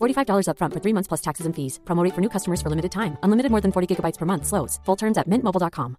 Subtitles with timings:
[0.00, 1.80] $45 upfront for three months plus taxes and fees.
[1.84, 3.18] Promo rate for new customers for limited time.
[3.24, 4.46] Unlimited more than 40 gigabytes per month.
[4.46, 4.78] Slows.
[4.84, 5.96] Full terms at mintmobile.com.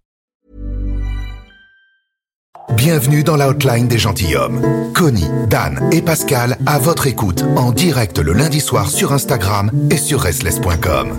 [2.76, 4.92] Bienvenue dans l'outline des gentilshommes.
[4.94, 9.96] Connie, Dan et Pascal à votre écoute en direct le lundi soir sur Instagram et
[9.96, 11.18] sur restless.com.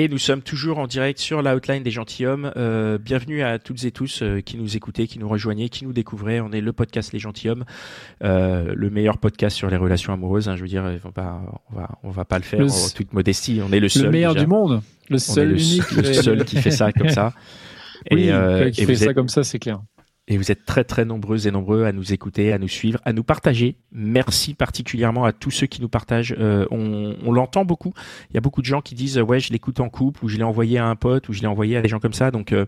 [0.00, 2.52] Et nous sommes toujours en direct sur l'outline des gentilshommes.
[2.56, 5.92] Euh, bienvenue à toutes et tous euh, qui nous écoutez, qui nous rejoignez, qui nous
[5.92, 6.40] découvrez.
[6.40, 7.64] On est le podcast Les Gentilhommes,
[8.22, 10.48] euh, le meilleur podcast sur les relations amoureuses.
[10.48, 10.54] hein.
[10.54, 13.12] je veux dire, on va, on va, on va pas le faire Le en toute
[13.12, 13.60] modestie.
[13.60, 14.04] On est le seul.
[14.04, 14.44] le meilleur déjà.
[14.44, 17.32] du monde, le On est seul, le, unique, le seul qui fait ça comme ça.
[18.12, 19.80] Oui, euh, qui et fait ça êtes- comme ça, c'est clair.
[20.30, 23.12] Et vous êtes très très nombreux et nombreux à nous écouter, à nous suivre, à
[23.14, 23.76] nous partager.
[23.92, 26.36] Merci particulièrement à tous ceux qui nous partagent.
[26.38, 27.94] Euh, on on l'entend beaucoup.
[28.30, 30.28] Il y a beaucoup de gens qui disent euh, ouais je l'écoute en couple ou
[30.28, 32.30] je l'ai envoyé à un pote ou je l'ai envoyé à des gens comme ça.
[32.30, 32.66] Donc euh,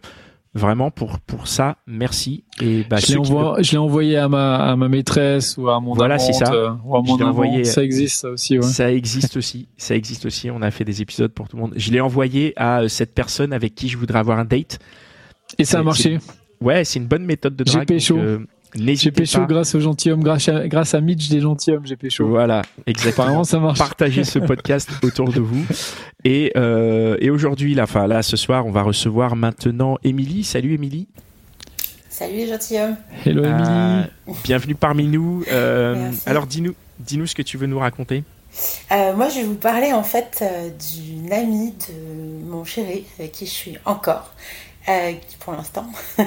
[0.55, 2.45] vraiment pour pour ça merci.
[2.63, 6.33] Et bah, je l'ai envoyé à ma, à ma maîtresse ou à mon Voilà, c'est
[6.33, 6.51] ça.
[6.53, 8.65] euh, ou à mon envoyé- Ça existe ça aussi, ouais.
[8.65, 10.51] Ça existe aussi, ça existe aussi.
[10.51, 11.75] On a fait des épisodes pour tout le monde.
[11.77, 14.79] Je l'ai envoyé à euh, cette personne avec qui je voudrais avoir un date.
[15.59, 16.19] Et ça a marché.
[16.63, 17.89] Ouais, c'est une bonne méthode de J'ai drague.
[17.89, 18.17] pécho.
[18.17, 18.39] donc, euh,
[18.75, 19.47] J'ai pécho pas.
[19.47, 22.27] grâce au gentilhomme, grâce à, grâce à Mitch des gentilshommes, j'ai pécho.
[22.29, 23.25] Voilà, exactement.
[23.25, 23.79] Apparemment, ça marche.
[23.79, 25.65] Partagez ce podcast autour de vous.
[26.25, 30.45] Et, euh, et aujourd'hui, là, enfin là, ce soir, on va recevoir maintenant Émilie.
[30.45, 31.09] Salut Émilie.
[32.11, 32.97] Salut les gentilshommes.
[33.25, 34.39] Hello, Euh, Émilie.
[34.45, 35.43] bienvenue parmi nous.
[35.51, 38.23] Euh, alors dis-nous, dis-nous ce que tu veux nous raconter.
[38.93, 43.33] Euh, moi, je vais vous parler en fait euh, d'une amie de mon chéri avec
[43.33, 44.35] qui je suis encore,
[44.91, 45.87] euh, pour l'instant.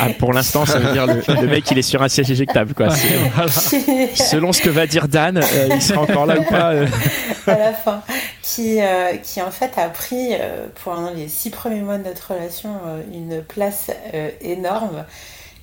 [0.00, 2.74] Ah, pour l'instant, ça veut dire le, le mec, il est sur un siège éjectable,
[2.74, 2.88] quoi.
[3.34, 3.50] Voilà.
[3.50, 6.72] Selon ce que va dire Dan, euh, il sera encore là ou pas.
[6.72, 6.86] euh.
[7.46, 8.02] à la fin,
[8.42, 12.34] qui, euh, qui en fait a pris euh, pendant les six premiers mois de notre
[12.34, 15.04] relation euh, une place euh, énorme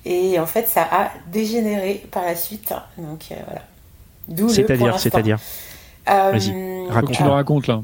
[0.04, 2.72] et en fait ça a dégénéré par la suite.
[2.98, 3.62] Donc euh, voilà.
[4.28, 4.98] D'où le pour C'est-à-dire, l'instant.
[5.02, 5.38] c'est-à-dire.
[6.10, 7.12] Euh, Vas-y, raconte.
[7.16, 7.82] tu le racontes là.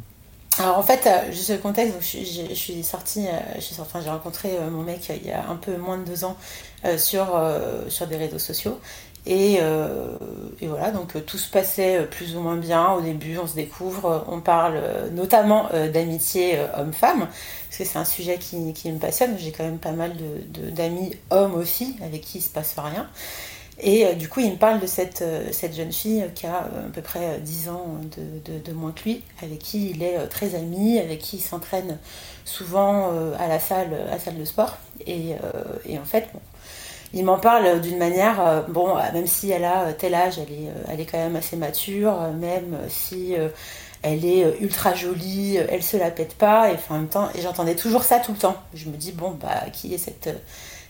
[0.58, 3.60] Alors en fait, euh, juste le contexte, je, suis- sortie, euh,
[4.02, 6.36] j'ai rencontré euh, mon mec il y a un peu moins de deux ans
[6.84, 8.80] euh, sur, euh, sur des réseaux sociaux.
[9.26, 10.16] Et, euh,
[10.60, 12.92] et voilà, donc tout se passait plus ou moins bien.
[12.92, 14.80] Au début, on se découvre, on parle
[15.12, 17.20] notamment d'amitié homme-femme,
[17.68, 19.36] parce que c'est un sujet qui, qui me passionne.
[19.38, 22.74] J'ai quand même pas mal de- de- d'amis hommes aussi, avec qui il se passe
[22.78, 23.06] rien.
[23.81, 26.65] Et euh, du coup, il me parle de cette, euh, cette jeune fille qui a
[26.65, 30.19] euh, à peu près euh, 10 ans de, moins que lui, avec qui il est
[30.28, 31.99] très ami, avec qui il s'entraîne
[32.44, 34.77] souvent à la salle, à la salle de sport.
[35.06, 35.34] Et,
[35.99, 36.41] en fait, bon,
[37.12, 41.00] il m'en parle d'une manière, bon, même si elle a tel âge, elle est, elle
[41.00, 43.34] est quand même assez mature, même si
[44.03, 47.75] elle est ultra jolie, elle se la pète pas, et en même temps, et j'entendais
[47.75, 48.56] toujours ça tout le temps.
[48.75, 50.28] Je me dis, bon, bah, qui est cette,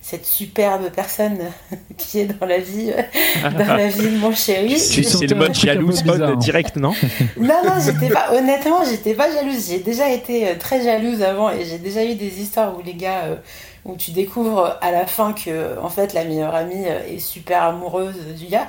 [0.08, 1.38] cette superbe personne
[1.98, 2.91] qui est dans la vie,
[3.42, 6.30] dans la vie de mon chéri Tu C'est le mode jalouse bizarre.
[6.32, 6.94] on direct, non
[7.36, 8.32] Non, non, j'étais pas.
[8.32, 9.66] Honnêtement, j'étais pas jalouse.
[9.69, 12.94] J'ai déjà été euh, très jalouse avant et j'ai déjà eu des histoires où les
[12.94, 13.36] gars, euh,
[13.84, 17.62] où tu découvres à la fin que, en fait, la meilleure amie euh, est super
[17.64, 18.69] amoureuse du gars.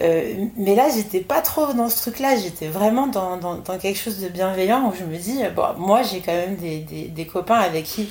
[0.00, 2.36] Euh, mais là, j'étais pas trop dans ce truc-là.
[2.36, 6.00] J'étais vraiment dans, dans, dans quelque chose de bienveillant où je me dis, bon, moi,
[6.02, 8.08] j'ai quand même des, des, des copains avec qui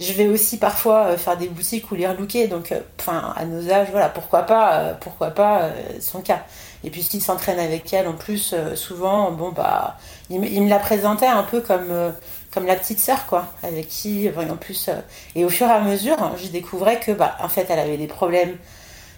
[0.00, 2.48] je vais aussi parfois euh, faire des boutiques ou les relooker.
[2.48, 5.70] Donc, euh, enfin, à nos âges, voilà, pourquoi pas, euh, pourquoi pas
[6.00, 6.42] son cas.
[6.84, 9.96] Et puis s'il s'entraîne avec elle en plus, souvent, bon bah,
[10.30, 12.12] il, me- la présentait un peu comme,
[12.52, 14.90] comme la petite sœur, quoi, avec qui, en plus,
[15.34, 18.06] et au fur et à mesure, je découvrais que, bah, en fait, elle avait des
[18.06, 18.56] problèmes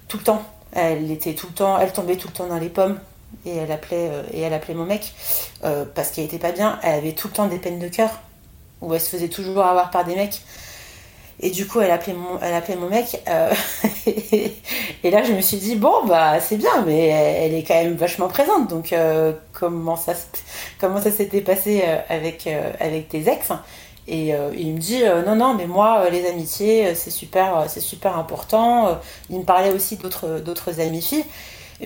[0.07, 0.43] tout le temps.
[0.73, 2.99] Elle était tout le temps, elle tombait tout le temps dans les pommes
[3.45, 5.13] et elle appelait, et elle appelait mon mec
[5.95, 6.79] parce qu'elle était pas bien.
[6.83, 8.11] Elle avait tout le temps des peines de cœur
[8.81, 10.41] où elle se faisait toujours avoir par des mecs.
[11.41, 13.23] Et du coup, elle appelait mon, elle appelait mon mec.
[13.29, 13.53] euh,
[15.05, 17.95] et, là, je me suis dit, bon, bah, c'est bien, mais elle est quand même
[17.95, 18.69] vachement présente.
[18.69, 20.15] Donc, euh, comment, ça
[20.81, 22.49] comment ça s'était passé euh, avec,
[22.81, 23.53] avec tes ex?
[24.11, 28.99] Et il me dit non non mais moi les amitiés c'est super c'est super important.
[29.29, 31.27] Il me parlait aussi d'autres d'autres amies filles.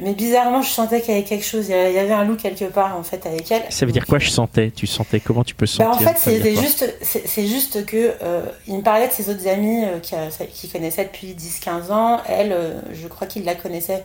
[0.01, 1.69] Mais bizarrement je sentais qu'il y avait quelque chose.
[1.69, 3.63] Il y avait un loup quelque part en fait avec elle.
[3.69, 4.73] Ça veut dire quoi euh, je sentais?
[4.75, 6.09] Tu sentais comment tu peux bah, sentir?
[6.09, 6.63] en fait, quoi?
[6.63, 10.15] juste, c'est c'est juste que euh, il me parlait de ses autres amis euh, qui,
[10.53, 12.21] qui connaissaient depuis 10-15 ans.
[12.27, 14.03] Elle, euh, je crois qu'il la connaissait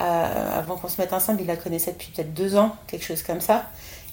[0.00, 3.22] euh, avant qu'on se mette ensemble, il la connaissait depuis peut-être deux ans, quelque chose
[3.22, 3.66] comme ça.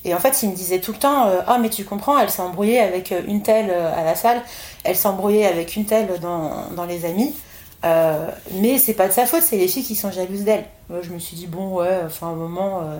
[0.06, 2.30] Et en fait, il me disait tout le temps euh, Ah, mais tu comprends, elle
[2.30, 4.42] s'est embrouillée avec euh, une telle euh, à la salle,
[4.84, 7.34] elle s'est embrouillée avec une telle dans, dans les amis.
[7.84, 10.66] Euh, mais c'est pas de sa faute, c'est les filles qui sont jalouses d'elle.
[10.90, 12.82] Moi, je me suis dit Bon, ouais, enfin, à un moment.
[12.84, 13.00] euh,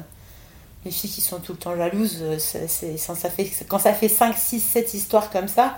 [0.86, 3.94] les filles qui sont tout le temps jalouses, euh, c'est, quand ça fait, quand ça
[3.94, 5.78] fait 5, 6, 7 histoires comme ça,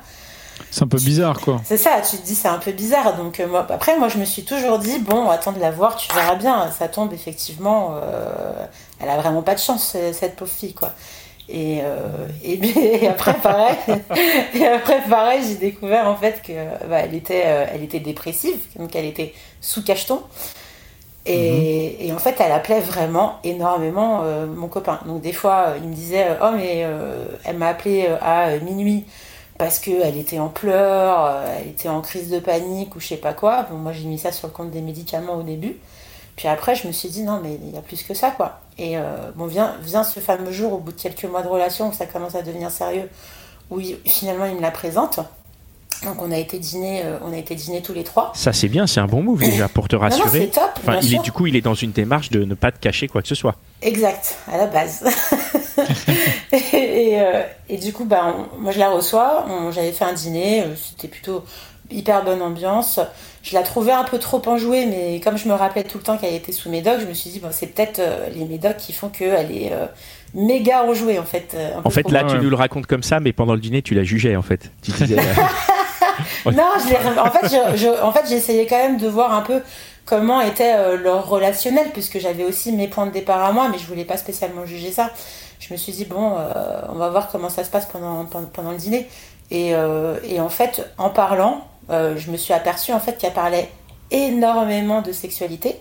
[0.72, 1.62] C'est un peu bizarre, quoi.
[1.64, 3.16] c'est ça, tu te dis c'est un peu bizarre.
[3.16, 5.96] Donc euh, moi, après, moi je me suis toujours dit, bon, attends de la voir,
[5.98, 7.96] tu verras bien, ça tombe effectivement,
[9.00, 10.92] elle a vraiment pas de chance, cette pauvre fille, quoi.
[11.48, 12.54] Et, euh, et,
[13.04, 13.76] et après, pareil,
[14.56, 16.54] et après, pareil, j'ai découvert en fait que
[16.88, 20.22] bah, elle, était, euh, elle était dépressive, donc elle était sous cacheton.
[21.28, 25.00] Et, et en fait, elle appelait vraiment énormément euh, mon copain.
[25.08, 26.86] Donc des fois, il me disait, oh mais
[27.44, 29.06] elle m'a appelé à minuit
[29.58, 33.34] parce qu'elle était en pleurs, elle était en crise de panique ou je sais pas
[33.34, 33.64] quoi.
[33.72, 35.78] Bon, moi j'ai mis ça sur le compte des médicaments au début.
[36.36, 38.60] Puis après, je me suis dit, non, mais il y a plus que ça, quoi.
[38.78, 41.90] Et euh, bon, vient, vient ce fameux jour, au bout de quelques mois de relation,
[41.90, 43.10] où ça commence à devenir sérieux,
[43.70, 45.20] où il- finalement il me la présente.
[46.04, 48.34] Donc on a été dîner, euh, on a été dîner tous les trois.
[48.36, 50.42] Ça c'est bien, c'est un bon move déjà pour te Non, non, rassurer.
[50.42, 50.72] c'est top.
[50.80, 53.08] Enfin, il est du coup, il est dans une démarche de ne pas te cacher
[53.08, 53.56] quoi que ce soit.
[53.82, 55.06] Exact, à la base.
[56.52, 56.58] et,
[57.14, 59.46] et, euh, et du coup, bah, on- moi je la reçois.
[59.50, 61.46] on- J'avais fait un dîner, euh, c'était plutôt
[61.90, 63.00] hyper bonne ambiance.
[63.48, 66.18] Je la trouvais un peu trop enjouée, mais comme je me rappelais tout le temps
[66.18, 68.92] qu'elle était sous médoc, je me suis dit, bon, c'est peut-être euh, les médocs qui
[68.92, 69.86] font qu'elle est euh,
[70.34, 71.54] méga enjouée en fait.
[71.54, 73.94] euh, En fait, là, tu nous le racontes comme ça, mais pendant le dîner, tu
[73.94, 74.72] la jugeais en fait.
[74.82, 79.08] Tu disais, euh, Non, je en fait, je- je- en fait, j'essayais quand même de
[79.08, 79.62] voir un peu
[80.06, 83.86] comment était leur relationnel, puisque j'avais aussi mes points de départ à moi, mais je
[83.86, 85.12] voulais pas spécialement juger ça.
[85.60, 86.34] Je me suis dit, bon,
[86.90, 89.08] on va voir comment ça se passe pendant, pendant, pendant le dîner.
[89.52, 89.70] Et,
[90.28, 93.70] et en fait, en parlant, euh, je me suis aperçue en fait qu'elle parlait
[94.12, 95.76] énormément de sexualité,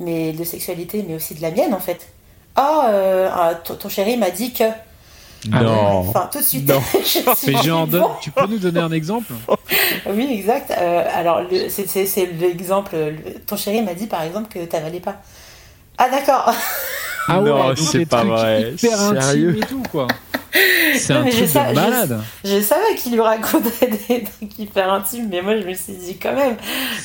[0.00, 2.08] mais de sexualité, mais aussi de la mienne en fait.
[2.56, 4.64] Oh, euh, ah, ton, ton chéri m'a dit que.
[5.48, 5.98] non.
[5.98, 6.68] Enfin, tout de suite.
[6.68, 6.80] Non.
[7.46, 7.52] Mais
[7.86, 9.32] donne- tu peux nous donner un exemple?
[10.10, 10.72] Oui, exact.
[10.76, 12.96] Euh, alors, le- c'est- l'exemple.
[12.96, 15.16] le- Ton chéri m'a dit par exemple que t'avalais pas.
[15.98, 16.52] Ah, d'accord.
[17.28, 18.72] Ah ouais, Non, c'est pas vrai.
[18.72, 20.06] hyper Sérieux et tout, quoi.
[20.94, 22.20] C'est Non, un mais truc de malade.
[22.44, 26.16] Je savais qu'il lui racontait des trucs hyper intimes, mais moi je me suis dit
[26.18, 26.56] quand même.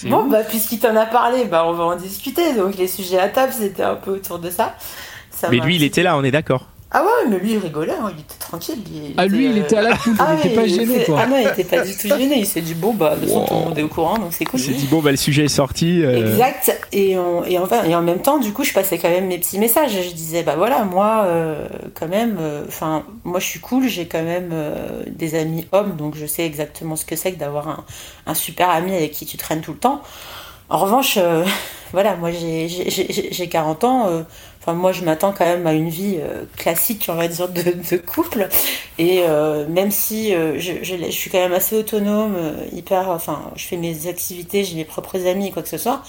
[0.05, 0.31] Bon, ouf.
[0.31, 2.53] bah, puisqu'il t'en a parlé, bah, on va en discuter.
[2.53, 4.75] Donc, les sujets à table, c'était un peu autour de ça.
[5.31, 6.67] Ça Mais m'a lui, il était là, on est d'accord.
[6.95, 8.77] Ah ouais, mais lui, il rigolait, hein, il était tranquille.
[8.93, 10.95] Il, Ah, lui, il euh, était à la Ah il était oui, pas il gêné,
[10.95, 11.19] était- quoi.
[11.23, 12.35] Ah non, il était pas du tout gêné.
[12.37, 14.27] Il s'est dit, bon, bah, de toute façon, tout le monde est au courant, donc
[14.31, 14.59] c'est cool.
[14.59, 16.03] Il s'est dit, bon, bah, le sujet est sorti.
[16.03, 16.79] euh, Exact.
[16.91, 19.39] Et, on- et, enfin, et en même temps, du coup, je passais quand même mes
[19.39, 19.91] petits messages.
[19.91, 22.37] Je disais, bah voilà, moi, euh, quand même,
[22.67, 23.87] enfin, moi, je suis cool.
[23.87, 27.39] J'ai quand même euh, des amis hommes, donc je sais exactement ce que c'est que
[27.39, 27.85] d'avoir un,
[28.27, 30.01] un super ami avec qui tu traînes tout le temps.
[30.69, 31.43] En revanche, euh,
[31.91, 34.07] voilà, moi, j'ai- j'ai j'ai- j'ai 40 ans.
[34.09, 34.21] euh,
[34.65, 37.97] Enfin, moi, je m'attends quand même à une vie euh, classique, on va dire, de,
[37.97, 38.47] couple.
[38.97, 42.37] Et euh, même si euh, je, suis quand même assez autonome,
[42.71, 46.01] hyper, enfin, je fais mes activités, j'ai mes propres amis, quoi que ce soit,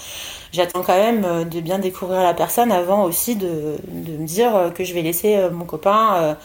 [0.53, 4.93] j'attends quand même de bien découvrir la personne avant aussi de, me dire que je
[4.93, 6.37] vais laisser mon copain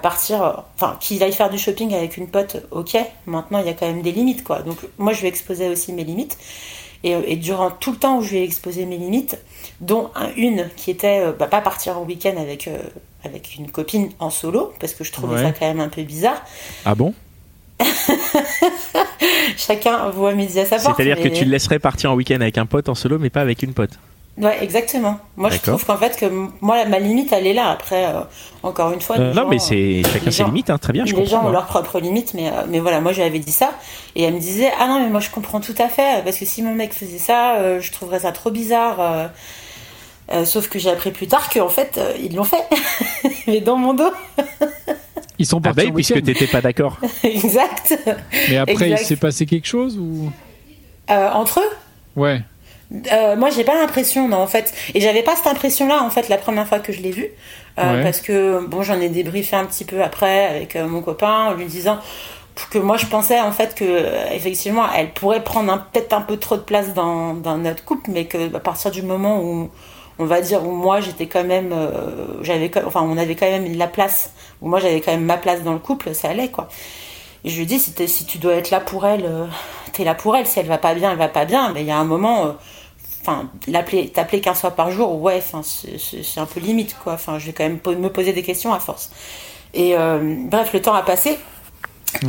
[0.00, 2.96] partir, enfin, qu'il aille faire du shopping avec une pote, ok.
[3.26, 4.60] Maintenant, il y a quand même des limites, quoi.
[4.60, 6.38] Donc, moi, je vais exposer aussi mes limites.
[7.02, 9.38] Et, euh, et durant tout le temps où je vais exposer mes limites,
[9.80, 12.78] dont un- une qui était euh, bah, pas partir en week-end avec, euh,
[13.24, 15.42] avec une copine en solo, parce que je trouvais Ouais.
[15.42, 16.42] ça quand même un peu bizarre.
[16.84, 17.14] Ah bon?
[19.56, 20.96] Chacun voit midi à sa porte.
[20.96, 23.40] C'est-à-dire que tu le laisserais partir en week-end avec un pote en solo, mais pas
[23.40, 23.92] avec une pote?
[24.40, 25.18] Ouais, exactement.
[25.36, 26.24] Moi, je trouve qu'en fait, que
[26.60, 27.70] moi, ma limite, elle est là.
[27.70, 28.20] Après, euh,
[28.62, 30.92] encore une fois, les non, gens, mais c'est chacun les ses gens- limites, hein, très
[30.92, 33.24] bien, je les gens ont leurs propres limites, mais, euh, mais voilà, moi je lui
[33.26, 33.72] avais dit ça,
[34.16, 36.44] et elle me disait Ah non, mais moi je comprends tout à fait, parce que
[36.46, 39.00] si mon mec faisait ça, euh, je trouverais ça trop bizarre.
[39.00, 39.26] euh,
[40.32, 42.64] euh, sauf que j'ai appris plus tard qu'en fait, euh, ils l'ont fait,
[43.48, 44.12] mais dans mon dos.
[45.38, 46.98] Ils sont Ah partis oui, puisque t'étais pas d'accord.
[47.24, 47.98] exact.
[48.48, 50.30] Mais après, il s'est passé quelque chose ou?
[51.10, 51.70] Euh, entre eux?
[52.14, 52.42] Ouais.
[53.12, 54.72] Euh, moi, j'ai pas l'impression, non, en fait.
[54.94, 57.28] Et j'avais pas cette impression-là, en fait, la première fois que je l'ai vu.
[57.78, 58.02] Euh, Ouais.
[58.02, 61.54] Parce que, bon, j'en ai débriefé un petit peu après avec euh, mon copain, en
[61.54, 61.98] lui disant
[62.70, 66.56] que moi, je pensais, en fait, que, effectivement, elle pourrait prendre peut-être un peu trop
[66.56, 69.70] de place dans, dans notre couple, mais que, à partir du moment où
[70.18, 71.74] on va dire où moi j'étais quand même,
[72.42, 75.62] j'avais, enfin on avait quand même la place, où moi j'avais quand même ma place
[75.62, 76.68] dans le couple, ça allait quoi.
[77.44, 79.26] Et je lui dis si, si tu dois être là pour elle,
[79.94, 80.46] t'es là pour elle.
[80.46, 81.72] Si elle va pas bien, elle va pas bien.
[81.72, 82.56] Mais il y a un moment,
[83.20, 87.14] enfin l'appeler, t'appeler 15 fois par jour, ouais, enfin c'est un peu limite quoi.
[87.14, 89.10] Enfin je vais quand même me poser des questions à force.
[89.74, 91.38] Et bref, le temps a passé.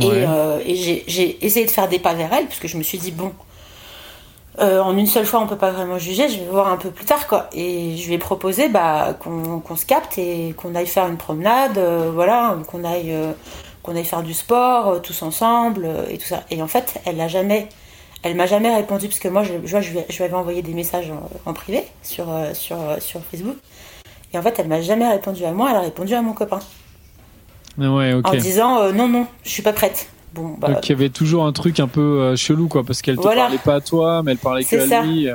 [0.00, 0.24] Et,
[0.64, 0.74] et
[1.06, 3.32] j'ai essayé de faire des pas vers elle, parce que je me suis dit, bon,
[4.58, 6.28] euh, en une seule fois, on peut pas vraiment juger.
[6.28, 7.48] Je vais voir un peu plus tard, quoi.
[7.52, 11.78] Et je lui ai proposé bah, qu'on se capte et qu'on aille faire une promenade,
[11.78, 13.32] euh, voilà, qu'on aille, euh,
[13.82, 16.42] qu'on aille faire du sport tous ensemble et tout ça.
[16.50, 17.68] Et en fait, elle n'a jamais,
[18.22, 21.12] elle m'a jamais répondu parce que moi, je, je, je, lui avais envoyé des messages
[21.44, 23.56] en, privé sur, sur, sur Facebook.
[24.32, 25.70] Et en fait, elle m'a jamais répondu à moi.
[25.70, 26.60] Elle a répondu à mon copain.
[27.78, 30.08] Ouais, En disant non, non, je suis pas prête.
[30.34, 33.02] Bon, bah, Donc il y avait toujours un truc un peu euh, chelou, quoi, parce
[33.02, 35.28] qu'elle te parlait pas à toi, mais elle parlait que à lui.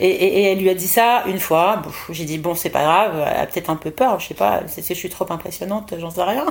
[0.00, 1.82] Et, et, elle lui a dit ça une fois.
[2.10, 3.12] J'ai dit bon, c'est pas grave.
[3.26, 4.62] Elle a peut-être un peu peur, je sais pas.
[4.66, 6.46] C'est je suis trop impressionnante, j'en sais rien.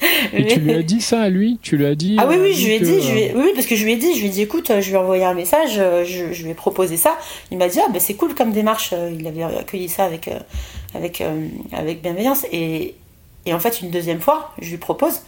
[0.32, 1.58] Et tu lui as dit ça à lui?
[1.62, 3.00] Tu lui as dit Ah oui, oui, je lui ai dit.
[3.02, 4.14] Je lui oui, parce que je lui ai dit.
[4.14, 5.74] Je lui ai dit, écoute, je lui ai envoyé un message.
[5.74, 7.18] Je, je lui ai proposé ça.
[7.50, 8.94] Il m'a dit, ah ben c'est cool comme démarche.
[9.18, 10.38] Il avait accueilli ça avec euh,
[10.94, 12.46] avec euh, avec bienveillance.
[12.52, 12.94] Et,
[13.46, 15.20] et en fait, une deuxième fois, je lui propose.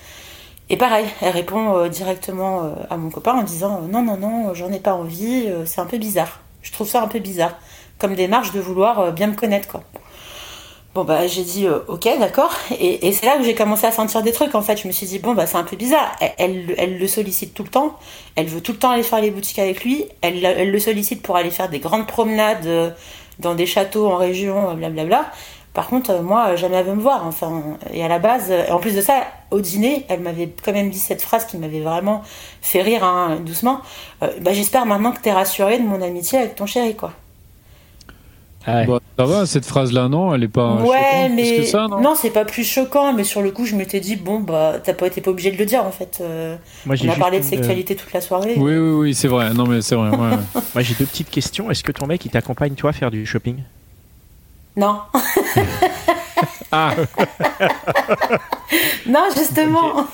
[0.72, 4.16] Et pareil, elle répond euh, directement euh, à mon copain en disant euh, non, non,
[4.16, 6.40] non, j'en ai pas envie, c'est un peu bizarre.
[6.62, 7.58] Je trouve ça un peu bizarre,
[7.98, 9.82] comme démarche de vouloir bien me connaître, quoi.
[10.94, 12.52] Bon, bah, j'ai dit ok, d'accord.
[12.78, 14.76] Et, c'est là où j'ai commencé à sentir des trucs, en fait.
[14.76, 16.14] Je me suis dit, bon, bah, c'est un peu bizarre.
[16.38, 17.98] Elle, elle, le sollicite tout le temps.
[18.36, 20.04] Elle veut tout le temps aller faire les boutiques avec lui.
[20.20, 22.94] Elle, elle le sollicite pour aller faire des grandes promenades
[23.38, 25.30] dans des châteaux en région, blablabla.
[25.74, 27.26] Par contre, euh, moi, jamais elle veut me voir.
[27.26, 30.72] Enfin, et à la base, euh, en plus de ça, au dîner, elle m'avait quand
[30.72, 32.22] même dit cette phrase qui m'avait vraiment
[32.60, 33.80] fait rire, hein, doucement.
[34.22, 37.12] Euh, bah, j'espère maintenant que tu es rassurée de mon amitié avec ton chéri, quoi.
[38.66, 40.76] Bah, ça va, cette phrase-là, non Elle est pas.
[40.76, 41.64] Ouais, mais.
[41.64, 44.40] ça, non, non c'est pas plus choquant, mais sur le coup, je m'étais dit, bon,
[44.40, 46.22] bah, t'as pas été pas obligé de le dire, en fait.
[46.86, 48.54] Moi, on a parlé de sexualité toute la soirée.
[48.56, 49.52] Oui, oui, oui, c'est vrai.
[49.54, 50.10] Non, mais c'est vrai.
[50.16, 51.70] Moi, j'ai deux petites questions.
[51.70, 53.56] Est-ce que ton mec, il t'accompagne, toi, à faire du shopping?
[54.76, 55.00] Non.
[56.72, 56.94] ah.
[59.06, 60.06] non, justement.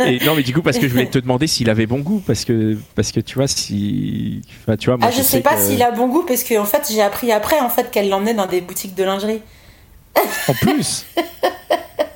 [0.00, 2.22] Et non, mais du coup, parce que je voulais te demander s'il avait bon goût,
[2.26, 4.40] parce que, parce que tu vois, si.
[4.62, 6.64] Enfin, tu vois, moi, ah, je, sais, pas s'il a bon goût, parce que en
[6.64, 9.42] fait, j'ai appris après en fait, qu'elle l'emmenait dans des boutiques de lingerie.
[10.48, 11.04] En plus?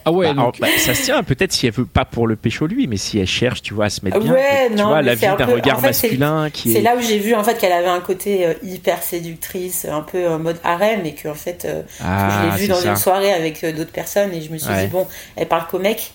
[0.04, 2.66] Ah ouais, bah, bah, ça se tient peut-être si elle veut pas pour le pécho
[2.66, 4.35] lui, mais si elle cherche, tu vois, à se mettre bien,
[4.75, 7.59] tu vois, la vie d'un regard masculin qui C'est là où j'ai vu en fait
[7.59, 11.35] qu'elle avait un côté euh, hyper séductrice, un peu en mode harem, et que en
[11.35, 14.50] fait, euh, ah, je l'ai vu dans une soirée avec euh, d'autres personnes, et je
[14.50, 15.06] me suis dit bon,
[15.37, 16.12] elle parle qu'au mec.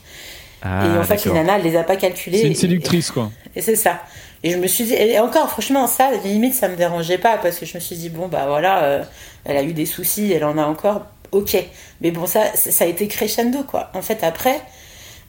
[0.61, 2.39] Ah, et en fait, les nanas, elle les a pas calculées.
[2.39, 3.31] C'est une séductrice, quoi.
[3.55, 4.01] Et c'est ça.
[4.43, 7.57] Et je me suis dit, et encore, franchement, ça, limite, ça me dérangeait pas, parce
[7.57, 9.01] que je me suis dit, bon, bah voilà,
[9.45, 11.57] elle a eu des soucis, elle en a encore ok.
[12.01, 13.89] Mais bon, ça, ça a été crescendo, quoi.
[13.93, 14.61] En fait, après,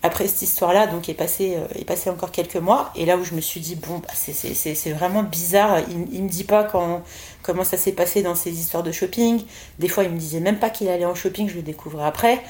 [0.02, 3.24] après cette histoire-là, donc, est passé, euh, est passé encore quelques mois, et là où
[3.24, 7.02] je me suis dit, bon, bah, c'est vraiment bizarre, il, il me dit pas quand,
[7.42, 9.42] comment ça s'est passé dans ces histoires de shopping.
[9.78, 12.42] Des fois, il me disait même pas qu'il allait en shopping, je le découvre après.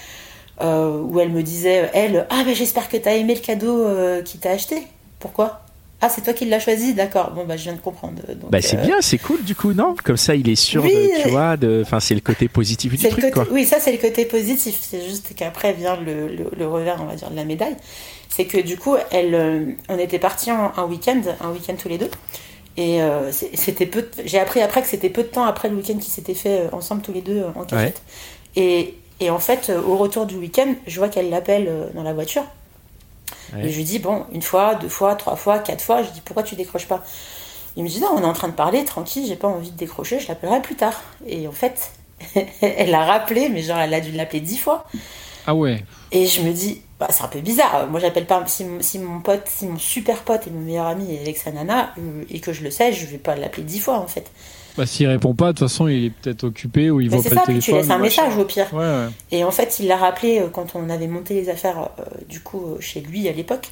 [0.60, 4.22] Euh, où elle me disait, elle, ah, ben j'espère que t'as aimé le cadeau euh,
[4.22, 4.88] qu'il t'a acheté.
[5.20, 5.60] Pourquoi?
[6.00, 7.32] Ah, c'est toi qui l'as choisi, d'accord.
[7.32, 8.22] Bon, bah, je viens de comprendre.
[8.50, 9.96] bah, c'est euh, bien, c'est cool, du coup, non?
[10.04, 11.82] Comme ça, il est sûr, de, tu vois, de...
[11.84, 13.46] enfin, c'est le côté positif du truc, quoi.
[13.50, 14.78] Oui, ça, c'est le côté positif.
[14.80, 17.76] C'est juste qu'après vient le, le, revers, on va dire, de la médaille.
[18.28, 21.98] C'est que, du coup, elle, euh, on était partis un, week-end, un week-end tous les
[21.98, 22.10] deux.
[22.76, 24.08] Et euh, c'était peu.
[24.24, 27.02] J'ai appris après que c'était peu de temps après le week-end qui s'était fait ensemble
[27.02, 28.02] tous les deux en cachette.
[28.54, 32.44] Et, et en fait, au retour du week-end, je vois qu'elle l'appelle dans la voiture.
[33.56, 36.20] Et je lui dis, bon, une fois, deux fois, trois fois, quatre fois, je dis,
[36.20, 37.02] pourquoi tu décroches pas?
[37.76, 39.76] Il me dit, non, on est en train de parler, tranquille, j'ai pas envie de
[39.76, 41.00] décrocher, je l'appellerai plus tard.
[41.26, 41.92] Et en fait,
[42.60, 44.84] elle l'a rappelé, mais genre, elle a dû l'appeler dix fois.
[45.46, 45.82] Ah ouais
[46.12, 47.86] Et je me dis, bah, c'est un peu bizarre.
[47.88, 48.44] Moi, j'appelle pas.
[48.46, 51.52] Si, si, mon pote, si mon super pote et mon meilleur ami est avec sa
[51.52, 54.30] nana, euh, et que je le sais, je vais pas l'appeler dix fois, en fait.
[54.78, 57.30] Bah, s'il répond pas, de toute façon, il est peut-être occupé ou il voit pas
[57.30, 57.60] ça, le téléphone.
[57.60, 58.68] tu laisses un message au pire.
[59.32, 62.38] Et en fait, il l'a rappelé euh, quand on avait monté les affaires, euh, du
[62.40, 63.70] coup, euh, chez lui à l'époque.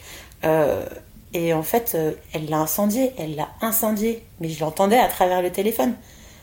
[1.33, 1.97] et en fait,
[2.33, 4.25] elle l'a incendié, elle l'a incendié.
[4.41, 5.95] Mais je l'entendais à travers le téléphone.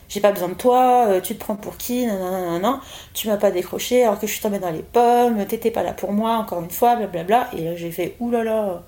[0.08, 2.80] J'ai pas besoin de toi, tu te prends pour qui, non, non,
[3.14, 5.92] tu m'as pas décroché alors que je suis tombée dans les pommes, t'étais pas là
[5.92, 7.50] pour moi, encore une fois, blablabla.
[7.56, 8.82] Et j'ai fait oulala.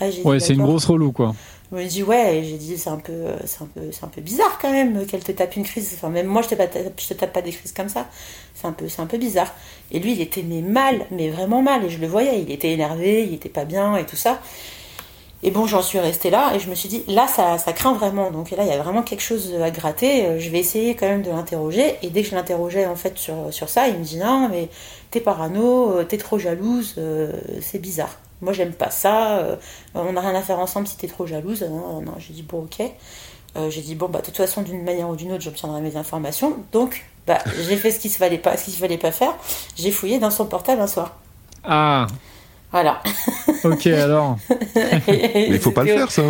[0.00, 1.34] Ah, ouais, c'est une grosse relou quoi.
[1.72, 4.20] Je me dis ouais, j'ai dit c'est un peu, c'est un peu, c'est un peu
[4.20, 5.90] bizarre quand même qu'elle te tape une crise.
[5.94, 8.08] Enfin même moi je te, je te tape pas des crises comme ça.
[8.54, 9.52] C'est un peu, c'est un peu bizarre.
[9.90, 11.84] Et lui il était mal, mais vraiment mal.
[11.84, 14.40] Et je le voyais, il était énervé, il était pas bien et tout ça.
[15.44, 17.94] Et bon, j'en suis restée là et je me suis dit, là, ça, ça craint
[17.94, 18.30] vraiment.
[18.30, 20.26] Donc là, il y a vraiment quelque chose à gratter.
[20.26, 21.96] Euh, je vais essayer quand même de l'interroger.
[22.02, 24.68] Et dès que je l'interrogeais en fait sur, sur ça, il me dit, non, mais
[25.10, 28.16] t'es parano, euh, t'es trop jalouse, euh, c'est bizarre.
[28.42, 29.56] Moi, j'aime pas ça.
[29.94, 31.62] on n'a rien à faire ensemble si t'es trop jalouse.
[31.62, 32.82] Non, non, j'ai dit, bon, ok.
[33.70, 36.56] j'ai dit, bon, bah, de toute façon, d'une manière ou d'une autre, j'obtiendrai mes informations.
[36.72, 39.34] Donc, bah, j'ai fait ce qu'il ne fallait pas, ce qu'il fallait pas faire.
[39.76, 41.16] J'ai fouillé dans son portable un soir.
[41.64, 42.06] Ah,
[42.70, 43.02] voilà.
[43.64, 44.38] ok, alors.
[45.06, 46.22] Mais il faut pas le faire, ça.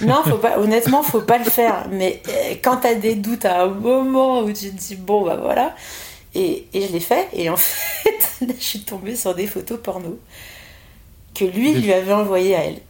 [0.00, 1.86] Non, faut pas, honnêtement, faut pas le faire.
[1.90, 5.24] Mais euh, quand tu as des doutes à un moment où tu te dis, bon,
[5.24, 5.74] bah voilà.
[6.34, 7.28] Et, et je l'ai fait.
[7.34, 10.18] Et en fait, je suis tombée sur des photos porno
[11.34, 12.80] que lui lui avait envoyées à elle.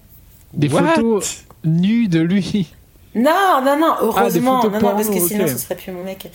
[0.55, 2.73] Des photos nues de lui
[3.15, 6.31] non, non, non, heureusement, ah, non, non, parce que sinon ce serait plus mon mec.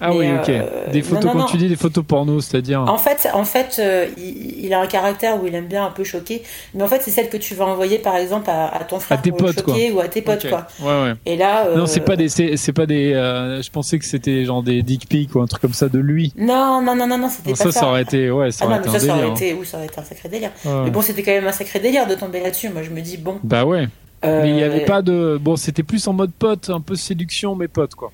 [0.00, 0.48] Ah oui, ok.
[0.48, 4.06] Euh, des photos, quand tu dis des photos porno, c'est-à-dire En fait, en fait euh,
[4.16, 6.42] il, a un caractère où il aime bien un peu choquer,
[6.74, 9.22] mais en fait, c'est celle que tu vas envoyer par exemple à, ton frère à
[9.22, 10.66] tes potes, choquer ou à tes potes, quoi.
[10.80, 11.12] Ouais, ouais.
[11.26, 11.68] Et là.
[11.76, 12.28] Non, c'est pas des.
[12.28, 13.12] C'est pas des.
[13.12, 15.98] Euh, je pensais que c'était genre des dick pics ou un truc comme ça de
[15.98, 16.32] lui.
[16.38, 17.64] Non, non, non, non, non c'était pas ça.
[17.72, 18.30] Ça, ça aurait été.
[18.30, 19.06] Ouais, ça ah aurait été un délire.
[19.06, 20.50] Ça aurait été, ça aurait été un sacré délire.
[20.64, 22.70] Mais bon, c'était quand même un sacré délire de tomber là-dessus.
[22.70, 23.38] Moi, je me dis, bon.
[23.42, 23.88] Bah ouais.
[24.24, 25.38] Mais il n'y avait pas de.
[25.40, 28.12] Bon, c'était plus en mode pote, un peu séduction, mais pote, quoi.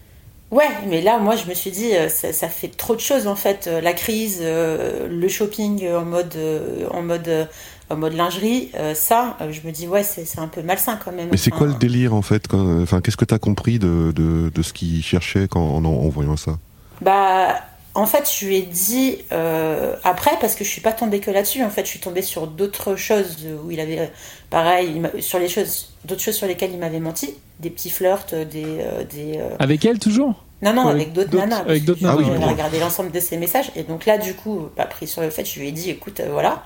[0.51, 3.37] Ouais, mais là, moi, je me suis dit, euh, ça, fait trop de choses, en
[3.37, 3.69] fait.
[3.69, 6.37] Euh, la crise, euh, le shopping en mode,
[6.91, 7.49] en mode,
[7.89, 11.29] en mode lingerie, ça, je me dis, ouais, c'est un peu malsain quand même.
[11.31, 14.51] Mais c'est quoi le délire, en fait Enfin, qu'est-ce que tu as compris de, de,
[14.53, 16.59] de ce qu'il cherchait quand, en, en voyant ça?
[17.01, 17.61] Bah,
[18.01, 21.31] en fait, je lui ai dit euh, après, parce que je suis pas tombée que
[21.31, 21.63] là-dessus.
[21.63, 24.11] En fait, je suis tombée sur d'autres choses où il avait,
[24.49, 28.65] pareil, sur les choses, d'autres choses sur lesquelles il m'avait menti, des petits flirts, des,
[28.65, 29.39] euh, des.
[29.39, 30.45] Euh, avec elle toujours?
[30.63, 31.61] Non, non, avec, d'autres nanas.
[31.61, 32.23] Avec d'autres nanas.
[32.27, 35.21] Ah, oui, regardé l'ensemble de ses messages et donc là, du coup, pas pris sur
[35.21, 36.63] le fait, je lui ai dit, écoute, voilà.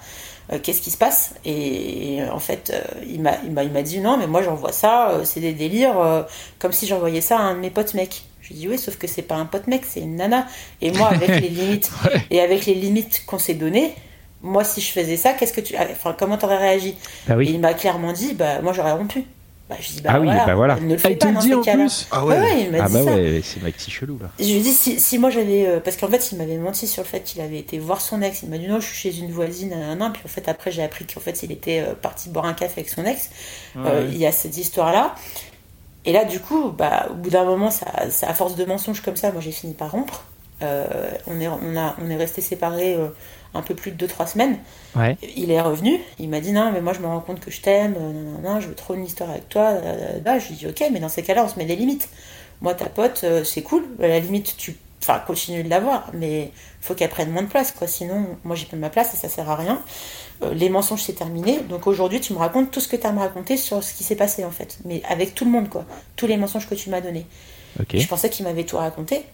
[0.63, 1.35] Qu'est-ce qui se passe?
[1.47, 2.71] Et, en fait,
[3.09, 6.27] il m'a, il m'a dit non, mais moi j'envoie ça, c'est des délires,
[6.59, 8.25] comme si j'envoyais ça à un de mes potes mecs.
[8.45, 10.47] Je lui dis oui, sauf que c'est pas un pote mec, c'est une nana.
[10.83, 11.91] Et moi, avec les limites
[12.31, 13.95] et avec les limites qu'on s'est données,
[14.43, 16.95] moi, si je faisais ça, qu'est-ce que tu, enfin, comment t'aurais réagi?
[17.27, 17.51] Bah oui.
[17.51, 19.25] il m'a clairement dit, bah moi j'aurais rompu.
[19.71, 20.77] Bah, je dis, bah, ah oui, voilà, bah voilà.
[20.79, 22.07] Ne le fais pas dans dit en plus.
[22.11, 22.39] Ah ouais.
[22.39, 23.15] ouais, il m'a ah dit bah ça.
[23.15, 24.29] ouais, c'est mec petit chelou là.
[24.39, 27.03] Je lui dis si, si moi j'avais, euh, parce qu'en fait il m'avait menti sur
[27.03, 28.43] le fait qu'il avait été voir son ex.
[28.43, 30.11] Il m'a dit non, je suis chez une voisine, un an.
[30.11, 32.83] Puis en fait après j'ai appris qu'en fait il était euh, parti boire un café
[32.83, 33.31] avec son ex.
[33.79, 35.15] Euh, il y a cette histoire là.
[36.05, 39.01] Et là, du coup, bah, au bout d'un moment, ça, ça, à force de mensonges
[39.01, 40.25] comme ça, moi j'ai fini par rompre.
[40.63, 43.09] Euh, on, est, on, a, on est resté séparés euh,
[43.55, 44.59] un peu plus de 2-3 semaines.
[44.95, 45.17] Ouais.
[45.37, 47.61] Il est revenu, il m'a dit non, mais moi je me rends compte que je
[47.61, 49.73] t'aime, euh, non, non, non, je veux trop une histoire avec toi.
[50.25, 52.09] Là, je lui dis ok, mais dans ces cas-là, on se met des limites.
[52.61, 56.95] Moi, ta pote, c'est cool, à la limite, tu enfin, continue de l'avoir, mais faut
[56.95, 57.87] qu'elle prenne moins de place, quoi.
[57.87, 59.83] Sinon, moi j'ai pas ma place et ça sert à rien.
[60.43, 61.61] Euh, les mensonges c'est terminé.
[61.61, 63.93] Donc aujourd'hui, tu me racontes tout ce que tu as à me raconter sur ce
[63.93, 65.85] qui s'est passé en fait, mais avec tout le monde quoi,
[66.17, 67.27] tous les mensonges que tu m'as donnés.
[67.93, 69.25] Je pensais qu'il m'avait tout raconté,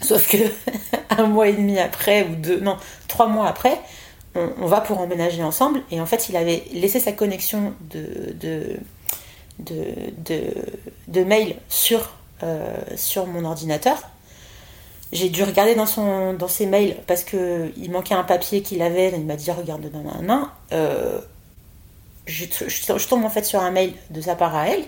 [0.00, 0.36] sauf que
[1.10, 2.76] un mois et demi après ou deux, non,
[3.08, 3.80] trois mois après,
[4.34, 8.76] on, va pour emménager ensemble et en fait, il avait laissé sa connexion de de
[9.60, 10.52] de,
[11.06, 12.10] de, mail sur
[12.42, 14.02] euh, sur mon ordinateur
[15.14, 19.12] j'ai dû regarder dans, son, dans ses mails parce qu'il manquait un papier qu'il avait.
[19.14, 20.48] Il m'a dit Regarde, dans.
[20.72, 21.20] Euh,
[22.26, 24.84] je, je, tombe en fait sur un mail de sa part à elle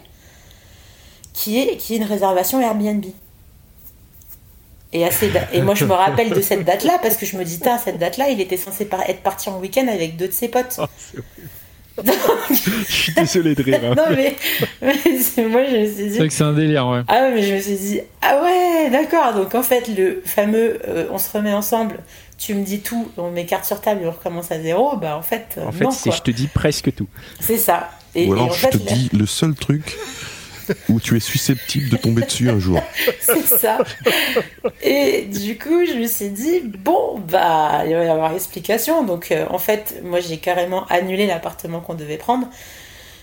[1.32, 3.04] qui est, qui est une réservation Airbnb.
[4.92, 7.60] Et, assez, et moi, je me rappelle de cette date-là parce que je me dis
[7.84, 10.80] cette date-là, il était censé être parti en week-end avec deux de ses potes.
[10.80, 10.86] Oh,
[12.04, 13.80] je suis désolé de rire.
[13.84, 13.94] Hein.
[13.96, 14.36] non, mais,
[14.82, 16.12] moi, je me suis dit.
[16.12, 17.02] C'est vrai que c'est un délire, ouais.
[17.08, 19.34] Ah, mais je me suis dit, ah ouais, d'accord.
[19.34, 21.98] Donc, en fait, le fameux euh, on se remet ensemble,
[22.38, 25.16] tu me dis tout, on met carte sur table et on recommence à zéro, bah,
[25.16, 25.58] en fait.
[25.64, 27.08] En fait, c'est je te dis presque tout.
[27.40, 27.90] C'est ça.
[28.14, 29.96] Et, Ou alors, je te dis le seul truc
[30.88, 32.80] où tu es susceptible de tomber dessus un jour.
[33.20, 33.78] C'est ça.
[34.82, 39.04] Et du coup, je me suis dit, bon, bah, il va y avoir explication.
[39.04, 42.48] Donc, euh, en fait, moi, j'ai carrément annulé l'appartement qu'on devait prendre.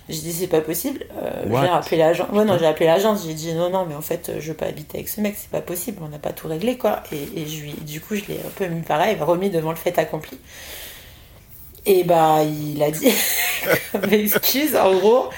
[0.09, 1.05] J'ai dit, c'est pas possible.
[1.21, 2.29] Euh, j'ai appelé l'agence.
[2.31, 3.25] Ouais, non, j'ai appelé l'agence.
[3.25, 5.49] J'ai dit, non, non, mais en fait, je veux pas habiter avec ce mec, c'est
[5.49, 5.99] pas possible.
[6.03, 7.03] On n'a pas tout réglé, quoi.
[7.11, 9.97] Et, et je du coup, je l'ai un peu mis pareil, remis devant le fait
[9.97, 10.37] accompli.
[11.85, 13.13] Et bah, il a dit,
[14.11, 15.29] excuse, en gros,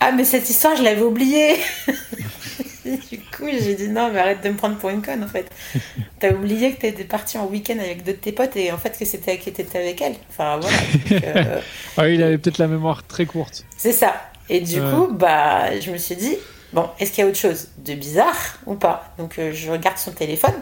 [0.00, 1.56] ah, mais cette histoire, je l'avais oubliée
[2.84, 5.50] Du coup, j'ai dit non, mais arrête de me prendre pour une conne en fait.
[6.20, 8.98] T'as oublié que t'étais parti en week-end avec deux de tes potes et en fait
[8.98, 10.16] que c'était qui était avec elle.
[10.28, 10.76] Enfin voilà.
[11.12, 11.60] Euh,
[11.96, 13.64] ah, il avait peut-être la mémoire très courte.
[13.76, 14.14] C'est ça.
[14.50, 16.36] Et du coup, bah, je me suis dit
[16.74, 19.14] bon, est-ce qu'il y a autre chose de bizarre ou pas?
[19.16, 20.54] Donc euh, je regarde son téléphone.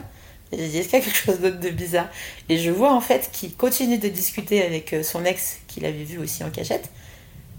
[0.53, 2.09] Et je dis est-ce qu'il y a quelque chose d'autre de bizarre?
[2.49, 6.05] Et je vois en fait qu'il continue de discuter avec euh, son ex qu'il avait
[6.05, 6.88] vu aussi en cachette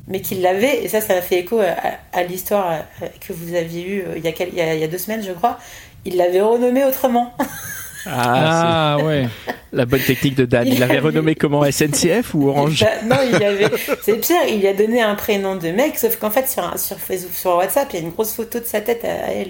[0.07, 2.83] mais qu'il l'avait, et ça, ça a fait écho à, l'histoire
[3.25, 5.57] que vous aviez eue il y, a, il y a deux semaines, je crois.
[6.05, 7.33] Il l'avait renommé autrement.
[8.05, 9.27] Ah, ah ouais.
[9.73, 10.67] La bonne technique de Dan.
[10.67, 13.71] Il, l'avait renommé comment SNCF ou Orange Non, il avait.
[14.03, 16.99] C'est pire, il lui a donné un prénom de mec, sauf qu'en fait, sur, sur
[16.99, 19.49] Facebook, sur WhatsApp, il y a une grosse photo de sa tête à, elle.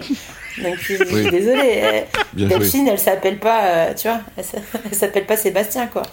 [0.63, 2.05] Donc, je, suis désolée.
[2.33, 6.03] Delphine, elle s'appelle pas, euh, tu vois, elle, s'appelle pas Sébastien, quoi.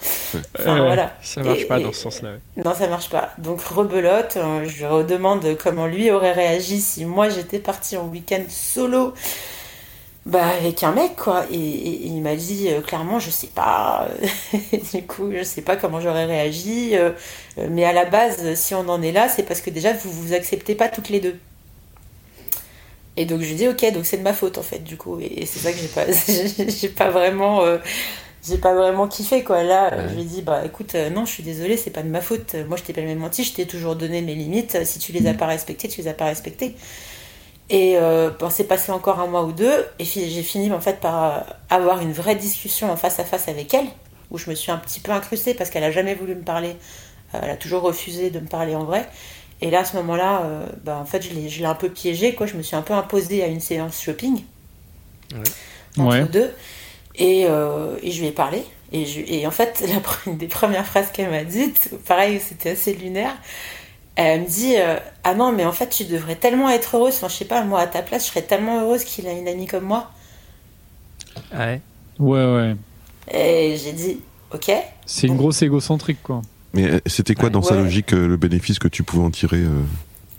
[0.59, 1.15] Enfin, voilà.
[1.21, 2.31] Ça marche pas dans ce sens-là.
[2.57, 3.33] Non, ça marche pas.
[3.37, 8.07] Donc, rebelote, euh, je lui redemande comment lui aurait réagi si moi j'étais partie en
[8.07, 9.13] week-end solo
[10.25, 11.45] bah avec un mec quoi.
[11.51, 14.07] Et, il m'a dit euh, clairement je sais pas.
[14.93, 17.11] Du coup je sais pas comment j'aurais réagi euh,
[17.69, 20.33] mais à la base si on en est là c'est parce que déjà vous vous
[20.33, 21.39] acceptez pas toutes les deux.
[23.17, 25.19] Et donc je dis ok donc c'est de ma faute en fait du coup.
[25.19, 26.05] Et, c'est ça que j'ai pas
[26.67, 27.79] j'ai pas vraiment euh,
[28.47, 29.63] j'ai pas vraiment kiffé quoi.
[29.63, 32.21] Là je lui ai dit bah écoute non je suis désolée c'est pas de ma
[32.21, 32.55] faute.
[32.67, 34.85] Moi je t'ai pas même menti je t'ai toujours donné mes limites.
[34.85, 36.75] Si tu les as pas respectées tu les as pas respectées
[37.71, 40.99] et euh, bon, c'est passé encore un mois ou deux, et j'ai fini en fait
[40.99, 43.85] par euh, avoir une vraie discussion en face à face avec elle,
[44.29, 46.75] où je me suis un petit peu incrustée parce qu'elle a jamais voulu me parler,
[47.33, 49.07] euh, elle a toujours refusé de me parler en vrai.
[49.61, 50.41] Et là, à ce moment-là,
[50.83, 52.47] bah, en fait, je l'ai un peu piégée, quoi.
[52.47, 54.43] Je me suis un peu imposée à une séance shopping
[55.99, 56.51] entre deux,
[57.13, 58.63] et, et, je lui ai parlé.
[58.91, 59.05] Et,
[59.41, 63.37] et en fait, la, une des premières phrases qu'elle m'a dites, pareil, c'était assez lunaire
[64.15, 67.15] elle me dit euh, Ah non, mais en fait, tu devrais tellement être heureuse.
[67.15, 69.47] Enfin, je sais pas, moi, à ta place, je serais tellement heureuse qu'il a une
[69.47, 70.11] amie comme moi.
[71.53, 71.81] Ouais.
[72.19, 72.75] Ouais, ouais.
[73.31, 74.19] Et j'ai dit
[74.53, 74.71] Ok.
[75.05, 76.41] C'est une grosse égocentrique, quoi.
[76.73, 79.61] Mais euh, c'était quoi dans sa logique euh, le bénéfice que tu pouvais en tirer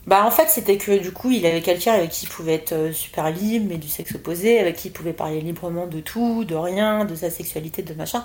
[0.06, 2.92] Bah, en fait, c'était que du coup, il avait quelqu'un avec qui il pouvait être
[2.92, 6.54] super libre, mais du sexe opposé, avec qui il pouvait parler librement de tout, de
[6.54, 8.24] rien, de sa sexualité, de machin.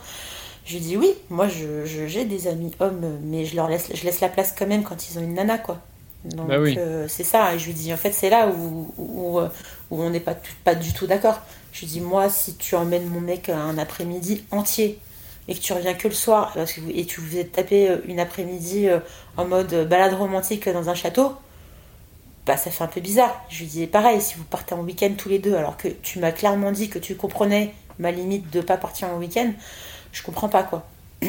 [0.68, 4.04] Je lui dis oui, moi j'ai je, des amis hommes, mais je leur laisse, je
[4.04, 5.80] laisse la place quand même quand ils ont une nana, quoi.
[6.26, 7.56] Donc bah euh, c'est ça.
[7.56, 10.76] Et je lui dis en fait c'est là où, où, où, on n'est pas, pas
[10.76, 11.40] du tout d'accord.
[11.72, 15.00] Je lui dis moi si tu emmènes mon mec un après-midi entier
[15.48, 18.00] et que tu reviens que le soir parce que, et tu vous êtes tapé euh,
[18.06, 19.00] une après-midi euh,
[19.38, 21.32] en mode balade romantique dans un château,
[22.46, 23.42] bah ça fait un peu bizarre.
[23.48, 26.20] Je lui dis pareil si vous partez en week-end tous les deux alors que tu
[26.20, 29.54] m'as clairement dit que tu comprenais ma limite de pas partir en week-end
[30.18, 30.86] je comprends pas quoi.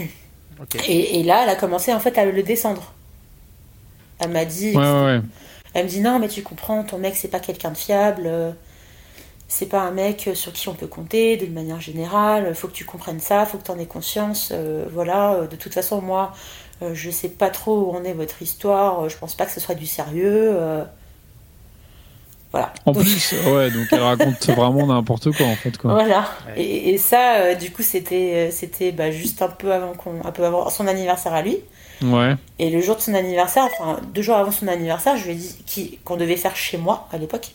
[0.88, 2.92] Et, là, elle a commencé en fait à le descendre.
[4.18, 4.74] Elle m'a dit,
[5.74, 8.50] elle me dit non, mais tu comprends, ton mec c'est pas quelqu'un de fiable, euh,
[9.46, 12.52] c'est pas un mec sur qui on peut compter de manière générale.
[12.56, 14.50] Faut que tu comprennes ça, faut que tu en aies conscience.
[14.52, 16.32] Euh, voilà, euh, de toute façon moi,
[16.92, 19.08] je sais pas trop où en est votre histoire.
[19.08, 20.58] je pense pas que ce soit du sérieux.
[22.50, 22.72] Voilà.
[22.86, 25.92] En plus, ouais, donc elle raconte vraiment n'importe quoi en fait quoi.
[25.92, 26.24] Voilà.
[26.56, 30.32] Et, ça, euh, du coup, c'était euh, c'était bah, juste un peu avant qu'on, un
[30.32, 31.58] peu avant son anniversaire à lui.
[32.02, 32.36] Ouais.
[32.58, 35.34] Et le jour de son anniversaire, enfin deux jours avant son anniversaire, je lui ai
[35.34, 37.48] dit qu'on devait faire chez moi à l'époque.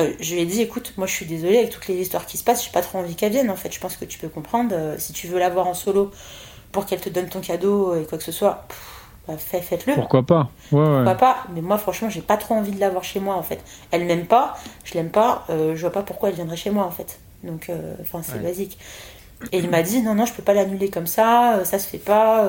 [0.00, 2.36] Euh, je lui ai dit, écoute, moi je suis désolée avec toutes les histoires qui
[2.36, 3.72] se passent, j'ai pas trop envie qu'elle vienne en fait.
[3.72, 4.74] Je pense que tu peux comprendre.
[4.98, 6.10] si tu veux la voir en solo
[6.72, 8.66] pour qu'elle te donne ton cadeau et quoi que ce soit,
[9.26, 9.94] bah, faites-le.
[9.94, 11.44] Pourquoi pas Pourquoi pas?
[11.54, 13.62] Mais moi, franchement, j'ai pas trop envie de l'avoir chez moi, en fait.
[13.90, 16.84] Elle m'aime pas, je l'aime pas, euh, je vois pas pourquoi elle viendrait chez moi,
[16.84, 17.18] en fait.
[17.42, 18.78] Donc, euh, enfin, c'est basique.
[19.52, 21.88] Et il m'a dit non, non, je peux pas l'annuler comme ça, euh, ça se
[21.88, 22.48] fait pas.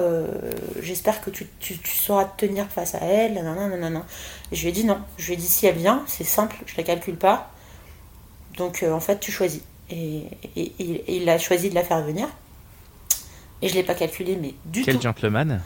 [0.81, 3.35] J'espère que tu, tu, sauras te tenir face à elle.
[3.35, 4.03] Non, non, non, non,
[4.51, 4.99] Et je lui ai dit non.
[5.17, 7.51] Je lui ai dit si elle vient, c'est simple, je la calcule pas.
[8.57, 9.61] Donc, en fait, tu choisis.
[9.89, 10.23] Et,
[11.07, 12.27] il a choisi de la faire venir.
[13.61, 14.85] Et je l'ai pas calculé, mais du tout.
[14.85, 15.61] Quel gentleman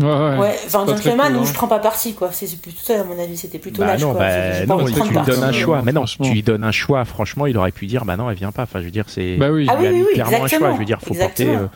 [0.00, 0.38] Ouais, ouais.
[0.38, 2.30] ouais enfin, gentleman où je prends pas parti, quoi.
[2.32, 4.20] C'est plutôt ça, à mon avis, c'était plutôt bah lâche, non, quoi.
[4.20, 5.82] Bah, non, tu lui donnes un choix.
[5.84, 7.04] Mais non, tu lui donnes un choix.
[7.04, 8.62] Franchement, il aurait pu dire, bah non, elle vient pas.
[8.62, 9.36] Enfin, je veux dire, c'est.
[9.36, 9.66] Bah oui.
[9.68, 10.66] Ah oui, oui, oui, clairement exactement.
[10.66, 10.74] un choix.
[10.74, 11.52] Je veux dire, faut exactement.
[11.52, 11.64] porter.
[11.64, 11.68] Euh,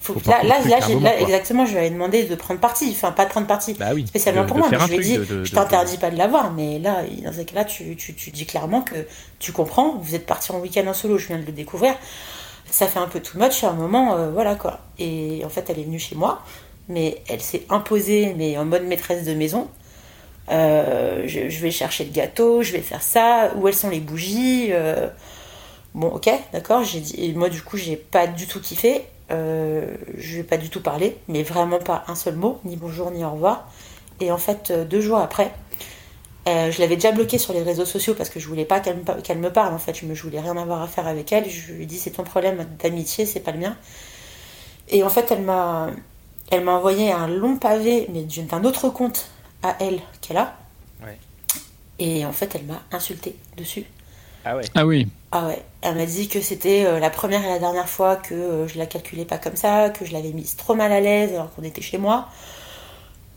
[0.00, 0.56] faut là, là,
[1.00, 3.90] là, exactement, je lui avais demandé de prendre parti, enfin pas de prendre parti, bah
[3.94, 4.70] oui, spécialement de, pour de moi.
[4.70, 7.42] Mais je lui ai dit, de, je t'interdis pas de l'avoir, mais là, dans ce
[7.42, 8.94] cas-là, tu, tu, tu, dis clairement que
[9.38, 11.92] tu comprends, vous êtes parti en week-end en solo, je viens de le découvrir,
[12.70, 14.80] ça fait un peu too much à un moment, euh, voilà quoi.
[14.98, 16.42] Et en fait, elle est venue chez moi,
[16.88, 19.68] mais elle s'est imposée, mais en mode maîtresse de maison.
[20.50, 24.68] Euh, je, vais chercher le gâteau, je vais faire ça, où elles sont les bougies
[24.70, 25.08] euh,
[25.94, 29.96] Bon, ok, d'accord, j'ai dit, et moi du coup, j'ai pas du tout kiffé, euh,
[30.16, 33.24] je vais pas du tout parler, mais vraiment pas un seul mot, ni bonjour, ni
[33.24, 33.70] au revoir.
[34.20, 35.52] Et en fait, deux jours après,
[36.46, 38.98] je l'avais déjà bloquée sur les réseaux sociaux parce que je voulais pas qu'elle
[39.38, 41.84] me, parle, en fait, je, je voulais rien avoir à faire avec elle, je lui
[41.84, 43.76] ai dit, c'est ton problème d'amitié, c'est pas le mien.
[44.88, 45.90] Et en fait, elle m'a
[46.50, 49.30] elle m'a envoyé un long pavé, mais d'un autre compte
[49.62, 50.56] à elle qu'elle a.
[51.98, 53.84] Et en fait, elle m'a insulté dessus.
[54.46, 54.62] Ah ouais.
[54.74, 55.06] Ah oui.
[55.32, 55.62] Ah ouais.
[55.82, 58.78] Elle m'a dit que c'était euh, la première et la dernière fois que euh, je
[58.78, 61.62] la calculais pas comme ça, que je l'avais mise trop mal à l'aise alors qu'on
[61.62, 62.28] était chez moi.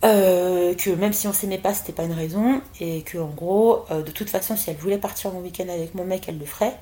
[0.03, 3.85] Euh, que même si on s'aimait pas, c'était pas une raison, et que en gros,
[3.89, 6.45] euh, de toute façon, si elle voulait partir en week-end avec mon mec, elle le
[6.45, 6.77] ferait.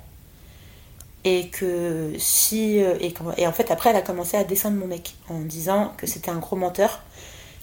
[1.23, 2.83] Et que si.
[2.83, 5.93] Euh, et, et, en fait, après, elle a commencé à descendre mon mec en disant
[5.97, 7.01] que c'était un gros menteur,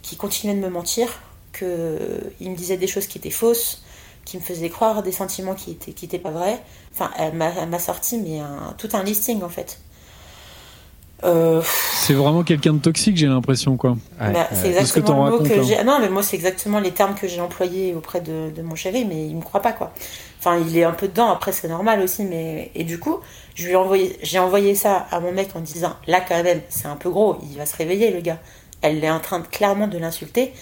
[0.03, 1.21] qui continuait de me mentir,
[1.53, 3.83] qu'il me disait des choses qui étaient fausses,
[4.25, 6.63] qui me faisait croire des sentiments qui étaient, qui étaient pas vrais.
[6.93, 8.41] Enfin, elle m'a sorti mais
[8.77, 9.81] tout un listing en fait.
[11.25, 11.63] Euh,
[12.09, 13.95] c'est vraiment quelqu'un de toxique, j'ai l'impression, quoi.
[14.19, 15.77] Bah, c'est exactement le mot que j'ai.
[15.77, 15.85] Hein.
[15.85, 19.27] Non, mais moi, c'est exactement les termes que j'ai employés auprès de, mon chéri, mais
[19.27, 19.93] il me croit pas, quoi.
[20.39, 21.29] Enfin, il est un peu dedans.
[21.29, 23.19] Après, c'est normal aussi, mais et du coup,
[23.55, 26.63] je lui ai envoyé, j'ai envoyé ça à mon mec en disant, là, quand même,
[26.71, 27.37] c'est un peu gros.
[27.43, 28.39] Il va se réveiller, le gars.
[28.81, 30.55] Elle est en train de, clairement de l'insulter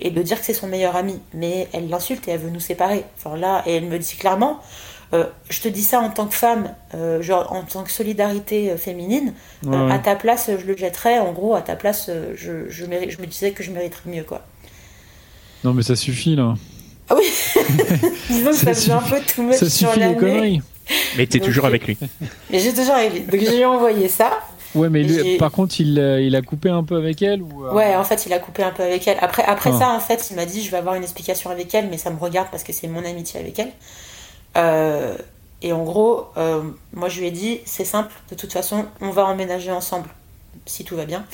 [0.00, 1.20] et de dire que c'est son meilleur ami.
[1.34, 3.04] Mais elle l'insulte et elle veut nous séparer.
[3.18, 4.58] Enfin là, et elle me dit clairement,
[5.14, 8.70] euh, je te dis ça en tant que femme, euh, genre en tant que solidarité
[8.70, 9.32] euh, féminine.
[9.72, 11.18] À ta place, je le jetterais.
[11.18, 14.44] En gros, à ta place, je, je, je me disais que je mériterais mieux, quoi.
[15.62, 16.54] Non, mais ça suffit là.
[17.08, 17.24] Ah oui.
[18.30, 20.62] Disons que ça, ça un peu tout Ça suffit les conneries.
[21.16, 21.96] Mais t'es toujours avec lui.
[22.50, 23.20] Mais j'ai toujours avec lui.
[23.20, 24.40] Donc j'ai envoyé ça.
[24.74, 27.94] Ouais, mais par contre, il, il, a coupé un peu avec elle ou euh, Ouais,
[27.94, 29.18] en fait, il a coupé un peu avec elle.
[29.20, 29.78] Après, après ah.
[29.78, 32.10] ça, en fait, il m'a dit je vais avoir une explication avec elle, mais ça
[32.10, 33.70] me regarde parce que c'est mon amitié avec elle.
[34.56, 35.16] Euh,
[35.62, 36.28] et en gros,
[36.92, 40.08] moi, je lui ai dit c'est simple, de toute façon, on va emménager ensemble
[40.66, 41.24] si tout va bien.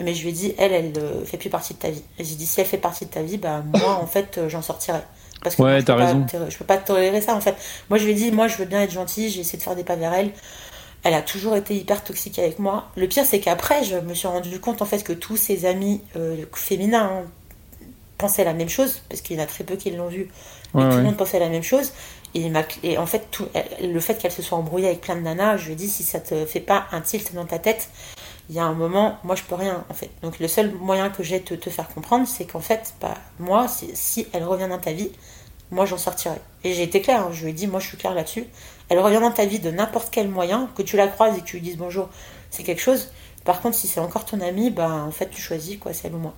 [0.00, 2.02] Mais je lui ai dit elle, elle ne fait plus partie de ta vie.
[2.18, 4.62] Et j'ai dit si elle fait partie de ta vie, bah moi, en fait, j'en
[4.62, 5.00] sortirai.
[5.42, 6.26] Parce que ouais, t'as raison.
[6.48, 7.56] je peux pas tolérer ça, en fait.
[7.90, 9.76] Moi, je lui ai dit moi, je veux bien être gentille, j'ai essayé de faire
[9.76, 10.32] des pas vers elle
[11.06, 12.88] elle a toujours été hyper toxique avec moi.
[12.96, 16.00] Le pire, c'est qu'après, je me suis rendu compte en fait que tous ses amis
[16.16, 17.22] euh, féminins
[18.18, 20.28] pensaient la même chose, parce qu'il y en a très peu qui l'ont vu,
[20.74, 21.92] mais tout le monde pensait la même chose.
[22.82, 23.48] Et, en fait, tout,
[23.82, 26.02] le fait qu'elle se soit embrouillée avec plein de nanas, je lui ai dit si
[26.02, 27.88] ça te fait pas un tilt dans ta tête,
[28.50, 30.10] il y a un moment, moi je peux rien en fait.
[30.22, 33.66] Donc le seul moyen que j'ai de te, faire comprendre, c'est qu'en fait, bah, moi,
[33.68, 35.10] si elle revient dans ta vie,
[35.70, 36.36] moi j'en sortirai.
[36.62, 38.44] Et j'ai été claire, hein, je lui ai dit, moi je suis claire là-dessus.
[38.88, 41.46] Elle revient dans ta vie de n'importe quel moyen, que tu la croises et que
[41.46, 42.08] tu lui dises bonjour,
[42.50, 43.10] c'est quelque chose.
[43.44, 46.14] Par contre, si c'est encore ton ami, bah, en fait, tu choisis, quoi, c'est elle
[46.14, 46.34] ou moi.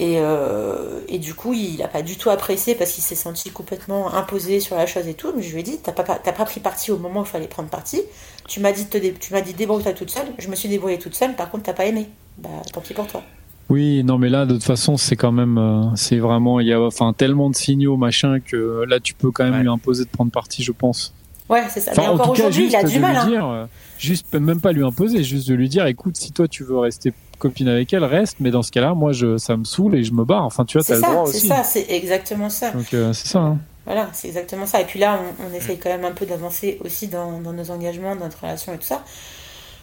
[0.00, 3.50] Et, euh, et, du coup, il n'a pas du tout apprécié parce qu'il s'est senti
[3.50, 5.30] complètement imposé sur la chose et tout.
[5.36, 7.46] Mais je lui ai dit, t'as pas, pas pris parti au moment où il fallait
[7.46, 8.00] prendre parti.
[8.48, 10.28] Tu m'as dit, tu m'as dit débrouille-toi toute seule.
[10.38, 11.36] Je me suis débrouillée toute seule.
[11.36, 12.08] Par contre, t'as pas aimé.
[12.38, 13.22] Bah, tant pis pour toi.
[13.68, 16.72] Oui, non, mais là, de toute façon, c'est quand même, euh, c'est vraiment, il y
[16.72, 20.10] a, enfin, tellement de signaux, machin, que là, tu peux quand même lui imposer de
[20.10, 21.12] prendre parti, je pense.
[21.50, 21.92] Ouais, c'est ça.
[21.94, 23.16] mais encore aujourd'hui, il a du mal.
[23.16, 23.26] Hein.
[23.26, 23.66] Dire, euh,
[23.98, 27.12] juste, même pas lui imposer, juste de lui dire, écoute, si toi tu veux rester
[27.40, 30.12] copine avec elle, reste, mais dans ce cas-là, moi, je, ça me saule et je
[30.12, 30.44] me barre.
[30.44, 31.40] Enfin, tu vois, t'as le droit aussi.
[31.40, 32.70] C'est ça, c'est exactement ça.
[32.70, 33.40] Donc, euh, c'est ça.
[33.40, 33.58] Hein.
[33.86, 34.80] Voilà, c'est exactement ça.
[34.80, 38.14] Et puis là, on, essaye quand même un peu d'avancer aussi dans, dans, nos engagements,
[38.14, 39.02] dans notre relation et tout ça.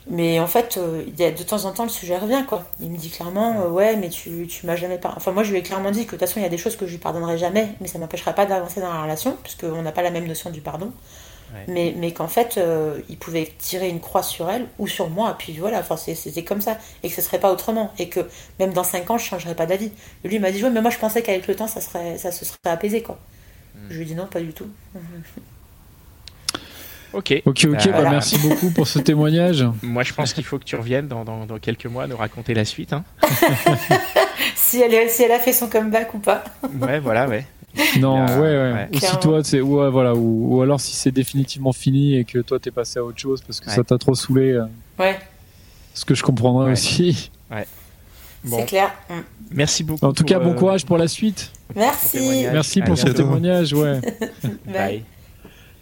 [0.09, 2.63] Mais en fait, euh, il y a de temps en temps, le sujet revient, quoi.
[2.79, 5.13] Il me dit clairement, ouais, mais tu, tu m'as jamais pas.
[5.17, 6.57] Enfin, moi, je lui ai clairement dit que de toute façon, il y a des
[6.57, 9.81] choses que je lui pardonnerai jamais, mais ça m'empêchera pas d'avancer dans la relation, puisqu'on
[9.81, 10.93] n'a pas la même notion du pardon
[11.67, 15.31] mais, mais qu'en fait, euh, il pouvait tirer une croix sur elle ou sur moi,
[15.31, 18.21] et puis voilà, enfin, c'était comme ça, et que ce serait pas autrement, et que
[18.59, 19.91] même dans 5 ans, je changerais pas d'avis.
[20.23, 22.31] Lui, il m'a dit, ouais, mais moi, je pensais qu'avec le temps, ça, serait, ça
[22.31, 23.19] se serait apaisé, quoi.
[23.75, 23.87] Hmm.
[23.89, 24.67] Je lui ai dit, non, pas du tout.
[27.13, 27.41] Ok.
[27.45, 29.65] Ok, ok, bah, merci beaucoup pour ce témoignage.
[29.81, 32.53] Moi, je pense qu'il faut que tu reviennes dans, dans, dans, quelques mois nous raconter
[32.53, 32.93] la suite.
[32.93, 33.05] Hein.
[34.55, 36.43] si, elle, si elle a fait son comeback ou pas.
[36.81, 37.45] ouais, voilà, ouais.
[37.99, 38.89] Non, ouais, ouais.
[38.93, 42.59] Ou si toi, c'est, ouais, voilà, ou, alors si c'est définitivement fini et que toi
[42.59, 44.53] t'es passé à autre chose parce que ça t'a trop saoulé.
[44.53, 44.65] Euh,
[44.99, 45.19] ouais.
[45.93, 47.31] Ce que je comprendrais aussi.
[47.49, 47.65] Ouais.
[48.45, 48.93] C'est clair.
[49.09, 49.13] Mm.
[49.51, 50.05] Merci beaucoup.
[50.05, 51.49] En tout cas, bon euh, courage pour la suite.
[51.73, 52.45] Merci.
[52.51, 54.01] Merci pour ce témoignage, ouais.
[54.65, 55.03] Bye.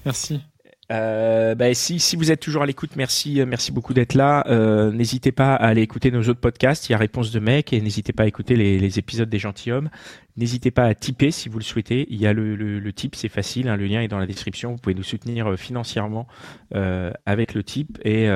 [0.05, 0.41] Merci.
[0.91, 4.45] Euh, bah, si, vous êtes toujours à l'écoute, merci, euh, merci beaucoup d'être là.
[4.47, 6.89] Euh, n'hésitez pas à aller écouter nos autres podcasts.
[6.89, 9.89] Il y a Réponse de mec et n'hésitez pas à écouter les, épisodes des gentilshommes.
[10.37, 12.07] N'hésitez pas à tiper si vous le souhaitez.
[12.09, 13.67] Il y a le, tip, c'est facile.
[13.67, 14.71] Hein, le lien est dans la description.
[14.71, 16.27] Vous pouvez nous soutenir financièrement
[17.25, 18.27] avec le tip et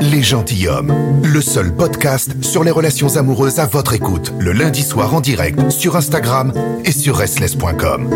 [0.00, 5.14] les gentilshommes, le seul podcast sur les relations amoureuses à votre écoute, le lundi soir
[5.14, 6.52] en direct sur Instagram
[6.84, 8.10] et sur restless.com.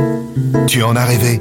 [0.66, 1.40] Tu en as rêvé?